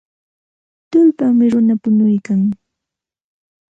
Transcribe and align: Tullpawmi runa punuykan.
Tullpawmi 0.91 1.45
runa 1.51 1.75
punuykan. 1.83 2.41